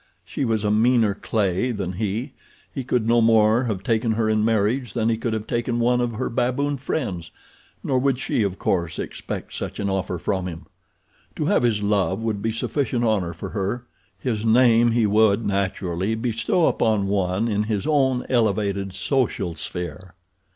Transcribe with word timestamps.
She 0.25 0.45
was 0.45 0.63
a 0.63 0.71
meaner 0.71 1.13
clay 1.13 1.69
than 1.69 1.91
he. 1.93 2.33
He 2.73 2.83
could 2.83 3.07
no 3.07 3.21
more 3.21 3.65
have 3.65 3.83
taken 3.83 4.13
her 4.13 4.27
in 4.27 4.43
marriage 4.43 4.93
than 4.95 5.09
he 5.09 5.15
could 5.15 5.31
have 5.33 5.45
taken 5.45 5.79
one 5.79 6.01
of 6.01 6.13
her 6.13 6.27
baboon 6.27 6.77
friends, 6.77 7.29
nor 7.83 7.99
would 7.99 8.17
she, 8.17 8.41
of 8.41 8.57
course, 8.57 8.97
expect 8.97 9.53
such 9.53 9.79
an 9.79 9.91
offer 9.91 10.17
from 10.17 10.47
him. 10.47 10.65
To 11.35 11.45
have 11.45 11.61
his 11.61 11.83
love 11.83 12.19
would 12.19 12.41
be 12.41 12.51
sufficient 12.51 13.03
honor 13.03 13.31
for 13.33 13.49
her—his 13.49 14.43
name 14.43 14.89
he 14.89 15.05
would, 15.05 15.45
naturally, 15.45 16.15
bestow 16.15 16.65
upon 16.65 17.05
one 17.05 17.47
in 17.47 17.65
his 17.65 17.85
own 17.85 18.25
elevated 18.27 18.93
social 18.95 19.53
sphere. 19.53 20.15